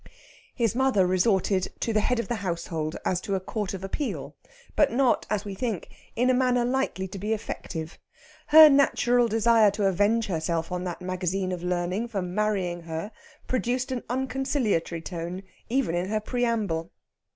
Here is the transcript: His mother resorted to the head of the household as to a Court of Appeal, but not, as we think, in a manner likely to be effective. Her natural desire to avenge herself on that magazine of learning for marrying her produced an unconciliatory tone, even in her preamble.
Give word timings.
His 0.55 0.73
mother 0.73 1.05
resorted 1.05 1.67
to 1.79 1.93
the 1.93 1.99
head 2.01 2.19
of 2.19 2.27
the 2.27 2.37
household 2.41 2.97
as 3.05 3.21
to 3.21 3.35
a 3.35 3.39
Court 3.39 3.75
of 3.75 3.83
Appeal, 3.83 4.35
but 4.75 4.91
not, 4.91 5.27
as 5.29 5.45
we 5.45 5.53
think, 5.53 5.89
in 6.15 6.27
a 6.27 6.33
manner 6.33 6.65
likely 6.65 7.07
to 7.09 7.19
be 7.19 7.33
effective. 7.33 7.99
Her 8.47 8.67
natural 8.67 9.27
desire 9.27 9.69
to 9.69 9.85
avenge 9.85 10.25
herself 10.25 10.71
on 10.71 10.85
that 10.85 11.03
magazine 11.03 11.51
of 11.51 11.61
learning 11.61 12.07
for 12.07 12.23
marrying 12.23 12.81
her 12.81 13.11
produced 13.45 13.91
an 13.91 14.01
unconciliatory 14.09 15.05
tone, 15.05 15.43
even 15.69 15.93
in 15.93 16.07
her 16.09 16.19
preamble. 16.19 16.89